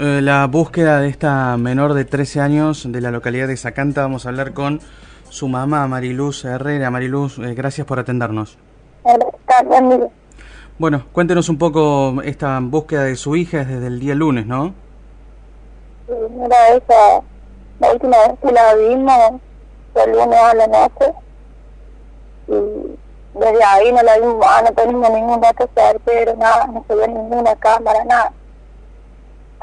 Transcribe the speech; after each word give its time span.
Eh, 0.00 0.20
la 0.22 0.44
búsqueda 0.48 0.98
de 0.98 1.06
esta 1.06 1.56
menor 1.56 1.94
de 1.94 2.04
13 2.04 2.40
años 2.40 2.90
de 2.90 3.00
la 3.00 3.12
localidad 3.12 3.46
de 3.46 3.56
Zacanta, 3.56 4.00
vamos 4.00 4.26
a 4.26 4.30
hablar 4.30 4.52
con 4.52 4.80
su 5.28 5.46
mamá, 5.46 5.86
Mariluz 5.86 6.44
Herrera. 6.44 6.90
Mariluz, 6.90 7.38
eh, 7.38 7.54
gracias 7.54 7.86
por 7.86 8.00
atendernos. 8.00 8.58
Bueno, 10.80 11.04
cuéntenos 11.12 11.48
un 11.48 11.58
poco 11.58 12.20
esta 12.24 12.58
búsqueda 12.60 13.04
de 13.04 13.14
su 13.14 13.36
hija 13.36 13.58
desde 13.58 13.86
el 13.86 14.00
día 14.00 14.16
lunes, 14.16 14.46
¿no? 14.46 14.74
Mira, 16.08 16.70
esa, 16.70 17.22
la 17.78 17.92
última 17.92 18.16
vez 18.18 18.38
que 18.42 18.50
la 18.50 18.74
vimos 18.74 19.40
fue 19.92 20.02
el 20.06 20.10
lunes 20.10 20.40
a 20.40 20.54
la 20.54 20.66
noche 20.66 21.14
y 22.48 23.38
desde 23.38 23.64
ahí 23.64 23.92
no 23.92 24.02
la 24.02 24.18
vimos, 24.18 24.44
no 24.64 24.72
tenemos 24.72 25.10
ningún 25.12 25.40
dato 25.40 25.70
pero 26.04 26.34
nada, 26.34 26.66
no 26.66 26.84
se 26.88 26.96
ve 26.96 27.06
ninguna 27.06 27.54
cámara, 27.54 28.04
nada. 28.04 28.32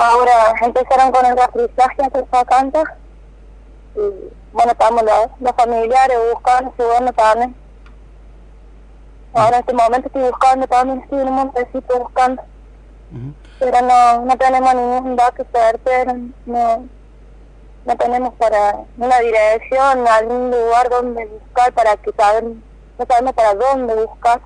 Ahora 0.01 0.55
empezaron 0.59 1.11
con 1.11 1.23
el 1.27 1.37
rastrizaje 1.37 2.01
hacia 2.01 2.25
Zacanta 2.31 2.97
y 3.95 3.99
bueno, 4.51 4.71
estamos 4.71 5.03
los, 5.03 5.27
los 5.39 5.55
familiares 5.55 6.17
buscando, 6.33 6.73
siguiendo 6.75 7.13
también. 7.13 7.55
Ahora 9.31 9.57
en 9.57 9.59
este 9.59 9.73
momento 9.73 10.07
estoy 10.07 10.23
buscando 10.23 10.65
también, 10.65 11.01
estoy 11.01 11.19
en 11.19 11.27
un 11.27 11.35
montecito 11.35 11.99
buscando. 11.99 12.41
Pero 13.59 13.81
no, 13.81 14.25
no 14.25 14.37
tenemos 14.39 14.73
ningún 14.73 15.15
dato 15.15 15.45
certero, 15.53 16.13
no, 16.47 16.83
no 17.85 17.97
tenemos 17.97 18.33
para 18.33 18.79
una 18.97 19.19
dirección, 19.19 20.07
algún 20.07 20.49
lugar 20.49 20.89
donde 20.89 21.27
buscar 21.27 21.73
para 21.73 21.95
que 21.97 22.11
saben, 22.13 22.63
no 22.97 23.05
sabemos 23.05 23.33
para 23.33 23.53
dónde 23.53 23.93
buscar. 24.03 24.41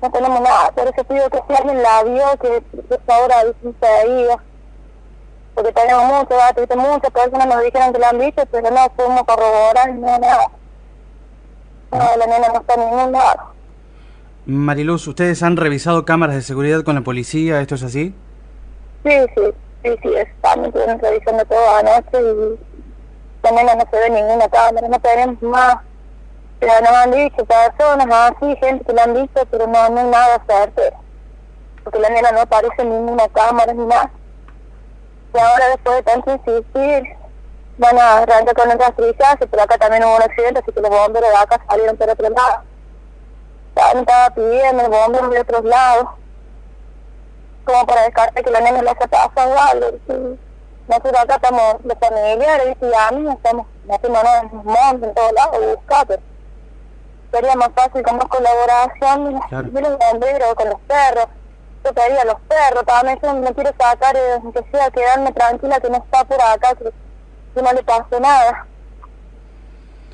No 0.00 0.08
tenemos 0.12 0.40
nada, 0.40 0.70
por 0.70 0.86
eso 0.86 1.02
pido 1.02 1.28
que 1.30 1.42
si 1.48 1.54
alguien 1.56 1.82
la 1.82 2.04
vio, 2.04 2.24
que 2.40 2.60
por 2.60 3.02
favor 3.02 3.32
se 3.80 4.08
iba 4.08 4.40
porque 5.58 5.72
tenemos 5.72 6.04
muchos 6.04 6.38
datos, 6.38 6.76
muchas 6.76 7.10
personas 7.10 7.46
nos 7.48 7.64
dijeron 7.64 7.92
que 7.92 7.98
la 7.98 8.10
han 8.10 8.18
visto, 8.18 8.44
pero 8.48 8.70
no 8.70 8.88
pudimos 8.90 9.24
corroborar, 9.24 9.92
no 9.92 10.18
nada. 10.18 10.50
No, 11.90 12.16
la 12.16 12.26
nena 12.26 12.48
no 12.48 12.60
está 12.60 12.74
en 12.74 12.80
ningún 12.80 13.12
lado. 13.12 13.40
Mariluz, 14.46 15.08
¿ustedes 15.08 15.42
han 15.42 15.56
revisado 15.56 16.04
cámaras 16.04 16.36
de 16.36 16.42
seguridad 16.42 16.84
con 16.84 16.94
la 16.94 17.00
policía? 17.00 17.60
¿Esto 17.60 17.74
es 17.74 17.82
así? 17.82 18.14
Sí, 19.04 19.10
sí, 19.34 19.42
sí, 19.82 19.96
sí, 20.00 20.14
estamos 20.14 20.68
estuvieron 20.68 21.00
revisando 21.00 21.44
todo 21.46 21.76
anoche 21.76 22.20
y 22.20 22.58
la 23.42 23.50
nena 23.50 23.74
no 23.74 23.84
se 23.90 23.98
ve 23.98 24.10
ninguna 24.10 24.48
cámara, 24.48 24.86
no 24.86 25.00
tenemos 25.00 25.42
más. 25.42 25.78
Pero 26.60 26.72
nos 26.82 26.92
han 26.92 27.10
dicho 27.10 27.44
personas 27.44 28.06
así, 28.10 28.56
gente 28.60 28.84
que 28.84 28.92
la 28.92 29.02
han 29.02 29.14
visto, 29.14 29.44
pero 29.50 29.66
no, 29.66 29.88
no 29.88 30.00
hay 30.02 30.06
nada 30.06 30.40
certero. 30.46 30.96
Porque 31.82 31.98
la 31.98 32.10
nena 32.10 32.30
no 32.30 32.42
aparece 32.42 32.82
en 32.82 32.90
ninguna 32.90 33.28
cámara 33.30 33.72
ni 33.72 33.86
nada 33.86 34.12
y 35.34 35.38
ahora 35.38 35.68
después 35.68 35.96
de 35.96 36.02
tanto 36.02 36.32
insistir 36.32 37.16
van 37.78 37.98
a 37.98 38.18
arrancar 38.18 38.54
con 38.54 38.70
otras 38.70 38.96
trillaje, 38.96 39.46
pero 39.46 39.62
acá 39.62 39.78
también 39.78 40.04
hubo 40.04 40.16
un 40.16 40.22
accidente, 40.22 40.60
así 40.60 40.72
que 40.72 40.80
los 40.80 40.90
bomberos 40.90 41.30
de 41.30 41.36
acá 41.36 41.60
salieron 41.68 41.96
por 41.96 42.10
otro 42.10 42.28
lado. 42.30 42.62
me 43.94 44.00
estaba 44.00 44.30
pidiendo 44.30 44.82
los 44.82 44.90
bomberos 44.90 45.30
de 45.30 45.40
otros 45.40 45.64
lados, 45.64 46.08
como 47.64 47.86
para 47.86 48.02
descartar 48.02 48.42
que 48.42 48.50
la 48.50 48.60
nena 48.60 48.82
le 48.82 48.90
haya 48.90 49.06
pasado 49.06 49.54
algo. 49.58 50.36
Nosotros 50.88 51.20
acá 51.20 51.34
estamos 51.34 51.76
los 51.84 51.98
familiares 51.98 52.76
y 52.80 52.94
a 52.94 53.10
mí 53.12 53.30
estamos 53.30 53.66
nada 53.86 54.40
en 54.40 54.50
los 54.52 54.64
montes, 54.64 55.08
en 55.08 55.14
todos 55.14 55.32
lados, 55.32 55.76
buscar, 55.76 56.20
sería 57.30 57.54
más 57.56 57.70
fácil 57.74 58.02
con 58.02 58.16
más 58.16 58.28
colaboración 58.28 59.40
de 59.50 59.80
los 59.82 59.98
bomberos, 59.98 60.54
con 60.54 60.68
los 60.70 60.80
perros 60.80 61.26
yo 61.84 61.92
pedía 61.92 62.22
a 62.22 62.24
los 62.24 62.40
perros, 62.40 62.84
también 62.86 63.18
yo 63.22 63.34
me 63.34 63.54
quiero 63.54 63.70
sacar, 63.78 64.16
eh, 64.16 64.40
que 64.52 64.70
sea 64.70 64.90
quedarme 64.90 65.32
tranquila 65.32 65.80
que 65.80 65.90
no 65.90 65.96
está 65.96 66.24
por 66.24 66.40
acá, 66.40 66.74
que, 66.74 66.92
no 67.62 67.72
le 67.72 67.82
pasó 67.82 68.20
nada. 68.20 68.66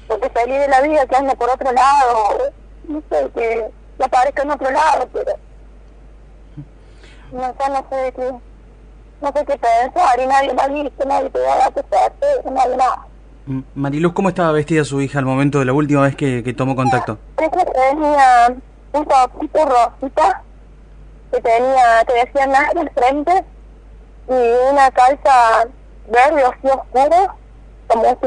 Porque 0.08 0.30
feliz 0.30 0.60
de 0.60 0.68
la 0.68 0.80
vida 0.80 1.06
que 1.06 1.16
anda 1.16 1.34
por 1.34 1.50
otro 1.50 1.72
lado, 1.72 2.52
no 2.88 3.02
sé, 3.10 3.30
que, 3.34 3.70
aparezca 4.02 4.42
en 4.42 4.50
otro 4.50 4.70
lado, 4.70 5.08
pero 5.12 5.32
no 7.32 7.42
sé, 7.42 7.70
no 7.70 7.86
sé 7.90 8.12
qué, 8.16 8.32
no 9.20 9.32
sé 9.32 9.44
qué 9.46 9.58
pensar 9.58 10.20
y 10.20 10.26
nadie 10.26 10.54
me 10.54 10.62
ha 10.62 10.68
visto, 10.68 11.04
nadie 11.04 11.30
te 11.30 11.40
va 11.40 11.54
a 11.54 11.58
dar 11.58 12.52
nadie 12.52 12.76
nada. 12.76 13.06
Mariluz, 13.74 14.14
¿cómo 14.14 14.30
estaba 14.30 14.52
vestida 14.52 14.84
su 14.84 15.00
hija 15.02 15.18
al 15.18 15.26
momento 15.26 15.58
de 15.58 15.66
la 15.66 15.74
última 15.74 16.02
vez 16.02 16.16
que, 16.16 16.42
que 16.42 16.54
tomó 16.54 16.74
contacto? 16.74 17.18
Tenía 17.36 18.54
un 18.92 19.04
poquito 19.04 19.58
rosita, 19.66 20.42
que 21.34 21.40
tenía, 21.40 22.04
que 22.06 22.14
decía 22.14 22.46
nada 22.46 22.70
en 22.72 22.78
el 22.78 22.90
frente 22.90 23.44
y 24.28 24.72
una 24.72 24.90
calza 24.90 25.66
verde 26.06 26.42
así 26.42 26.66
oscuro, 26.68 27.34
como 27.88 28.02
un 28.02 28.18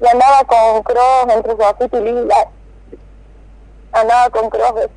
Y 0.00 0.06
andaba 0.06 0.44
con 0.44 0.82
cross 0.82 1.26
entre 1.28 1.52
su 1.52 1.96
y 1.96 2.00
lila. 2.00 2.48
Andaba 3.92 4.30
con 4.30 4.50
cross. 4.50 4.88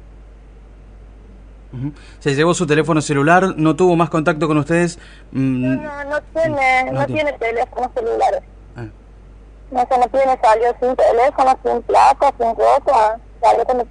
Se 2.20 2.36
llevó 2.36 2.54
su 2.54 2.68
teléfono 2.68 3.02
celular, 3.02 3.54
no 3.56 3.76
tuvo 3.76 3.96
más 3.96 4.10
contacto 4.10 4.48
con 4.48 4.58
ustedes. 4.58 5.00
Mm, 5.32 5.84
no, 5.84 6.04
no, 6.04 6.22
tiene, 6.34 6.92
no, 6.92 7.06
tiene 7.06 7.34
teléfono 7.34 7.90
celular. 7.96 8.44
Ah. 8.76 8.88
No 9.72 9.88
se 9.90 9.98
no 9.98 10.08
tiene, 10.10 10.40
salió 10.42 10.76
sin 10.82 10.96
teléfono, 10.96 11.58
sin 11.64 11.82
placa, 11.84 12.34
sin 12.38 12.50
ropa, 12.50 13.20
salió 13.42 13.64
con 13.64 13.80
el 13.80 13.88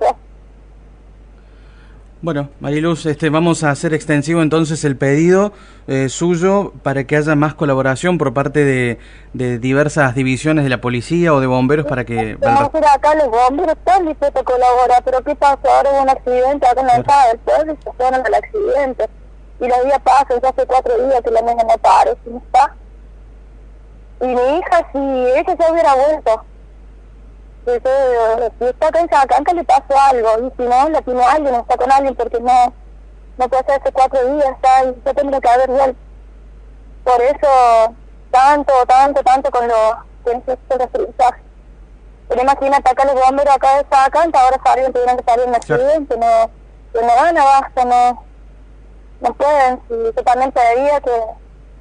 bueno, 2.23 2.51
Mariluz, 2.61 3.07
este, 3.07 3.31
vamos 3.31 3.65
a 3.65 3.71
hacer 3.71 3.95
extensivo 3.95 4.43
entonces 4.43 4.85
el 4.85 4.97
pedido 4.97 5.53
eh, 5.89 6.09
suyo 6.09 6.73
para 6.83 7.05
que 7.05 7.17
haya 7.17 7.35
más 7.35 7.55
colaboración 7.55 8.19
por 8.19 8.35
parte 8.35 8.65
de, 8.65 8.99
de, 9.33 9.59
diversas 9.59 10.15
divisiones 10.15 10.65
de 10.65 10.71
la 10.71 10.83
policía 10.83 11.33
o 11.33 11.41
de 11.41 11.47
bomberos 11.47 11.87
para 11.87 12.05
que... 12.05 12.37
Para... 12.37 12.65
acá 12.65 13.15
los 13.15 13.29
bomberos 13.29 13.77
están 13.77 14.07
dispuestos 14.07 14.43
a 14.43 14.45
colaborar, 14.45 15.03
pero 15.03 15.23
¿qué 15.23 15.35
pasó? 15.35 15.61
Ahora 15.65 15.91
hubo 15.93 16.03
un 16.03 16.11
accidente 16.11 16.67
acá 16.67 16.81
en 16.81 16.87
la 16.87 16.97
entrada 16.97 17.29
del 17.29 17.39
pueblo 17.39 17.73
y 17.73 17.85
se 17.85 17.93
fueron 17.93 18.27
al 18.27 18.35
accidente. 18.35 19.09
Y 19.61 19.69
los 19.69 19.85
días 19.85 20.01
pasan, 20.05 20.41
ya 20.43 20.49
hace 20.51 20.67
cuatro 20.67 21.07
días 21.07 21.21
que 21.23 21.31
la 21.31 21.41
niña 21.41 21.63
no 21.65 21.73
aparece, 21.73 22.19
¿no 22.27 22.39
está? 22.39 22.77
Y 24.21 24.27
mi 24.27 24.59
hija, 24.59 24.91
si 24.93 24.99
ella 24.99 25.57
se 25.57 25.73
hubiera 25.73 25.95
vuelto, 25.95 26.45
si 27.65 28.65
está 28.65 28.89
acá 28.89 29.01
en 29.01 29.11
Sacanca 29.11 29.53
le 29.53 29.65
pasó 29.65 29.99
algo, 30.11 30.47
y 30.47 30.53
si 30.57 30.69
no, 30.69 30.89
la 30.89 31.03
tiene 31.03 31.23
alguien, 31.23 31.55
está 31.55 31.77
con 31.77 31.93
alguien, 31.93 32.15
porque 32.15 32.41
no, 32.41 32.73
no 33.39 33.49
puede 33.49 33.65
ser 33.65 33.81
hace 33.81 33.93
cuatro 33.93 34.25
días, 34.35 34.49
está, 34.51 34.85
y 34.85 35.03
yo 35.05 35.15
tendría 35.15 35.41
que 35.41 35.49
haber 35.49 35.71
vuelto. 35.71 36.01
Por 37.05 37.23
eso, 37.23 37.95
tanto, 38.31 38.73
tanto, 38.87 39.23
tanto 39.23 39.51
con 39.51 39.69
los 39.69 39.95
que 40.25 40.35
necesito 40.35 40.85
aprendizaje. 40.85 41.43
Pero 42.29 42.43
imagínate 42.43 42.91
acá 42.91 43.05
los 43.05 43.15
bomberos 43.15 43.55
acá 43.55 43.79
de 43.79 43.87
Sacanca, 43.91 44.41
ahora 44.41 44.61
salieron, 44.65 44.93
tuvieron 44.93 45.17
que 45.17 45.25
salir 45.25 45.49
en 45.49 45.55
accidente, 45.55 46.17
no, 46.17 46.51
que 46.93 47.07
no 47.07 47.17
van 47.17 47.39
abajo, 47.39 47.85
no, 47.85 48.25
no 49.21 49.35
pueden, 49.35 49.81
si 49.89 49.95
yo 50.17 50.25
también 50.25 50.53
pediría 50.53 51.01
que 51.01 51.11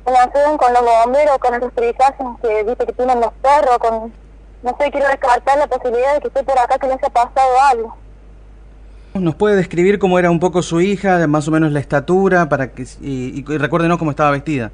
me 0.06 0.18
ayuden 0.18 0.58
con 0.58 0.74
los 0.74 0.82
bomberos, 0.82 1.38
con 1.38 1.54
el 1.54 1.64
aprendizaje 1.64 2.24
que 2.42 2.64
dice 2.64 2.86
que 2.86 2.94
tienen 2.94 3.22
los 3.22 3.32
perros, 3.34 3.78
con 3.78 4.14
no 4.64 4.76
sé, 4.78 4.92
quiero 4.92 5.08
descartar 5.08 5.58
la 5.58 5.68
posibilidad 5.68 6.16
de 6.16 6.22
que 6.22 6.28
esté 6.28 6.44
por 6.44 6.58
acá 6.60 6.78
que 6.78 6.88
le 6.88 6.94
haya 6.94 7.10
pasado 7.10 7.62
algo. 7.70 7.98
¿Nos 9.14 9.36
puede 9.36 9.56
describir 9.56 10.00
cómo 10.00 10.20
era 10.20 10.30
un 10.30 10.40
poco 10.40 10.62
su 10.62 10.82
hija, 10.82 11.26
más 11.28 11.48
o 11.48 11.52
menos 11.52 11.72
la 11.72 11.80
estatura, 11.80 12.48
para 12.48 12.72
que 12.72 12.84
y, 13.02 13.40
y 13.40 13.58
recuérdenos 13.58 13.98
cómo 13.98 14.12
estaba 14.12 14.32
vestida? 14.32 14.72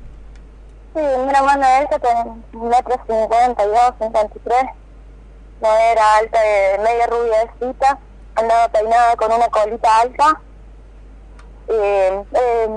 Sí, 0.93 1.01
una 1.01 1.41
mano 1.41 1.65
ella 1.65 1.99
con 1.99 2.43
un 2.61 2.69
metro 2.69 2.95
cincuenta 3.07 3.65
y 3.65 3.67
dos, 3.67 3.93
cincuenta 3.99 4.33
y 4.35 4.39
tres. 4.39 4.63
No 5.61 5.67
era 5.69 6.17
alta, 6.17 6.39
de 6.41 6.77
media 6.83 7.07
rubiecita, 7.07 7.99
andaba 8.35 8.67
peinada 8.69 9.15
con 9.15 9.31
una 9.31 9.47
colita 9.47 10.01
alta. 10.01 10.41
Eh, 11.67 12.23
eh, 12.33 12.69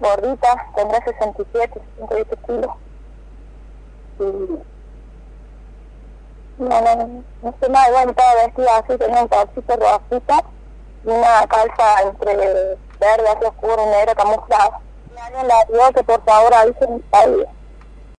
gordita, 0.00 0.66
tendrá 0.74 1.04
67, 1.04 1.80
58 1.98 2.36
kilos. 2.46 2.70
Y 4.20 4.73
no, 6.58 6.80
no, 6.80 7.24
no 7.42 7.54
sé 7.60 7.68
más, 7.68 7.90
bueno, 7.90 8.10
estaba 8.10 8.34
vestida 8.34 8.76
así, 8.78 8.98
tenía 8.98 9.22
un 9.22 9.28
calcito 9.28 9.76
rosita 9.76 10.44
y 11.04 11.08
una 11.08 11.46
calza 11.46 12.02
entre 12.02 12.36
verde, 12.36 13.28
así 13.28 13.44
oscuro, 13.44 13.86
negro, 13.86 14.14
camuflado. 14.14 14.72
Y 15.14 15.18
alguien 15.18 15.48
la 15.48 15.92
que 15.92 16.02
por 16.04 16.24
favor 16.24 16.54
avisen 16.54 16.94
mi 16.94 17.00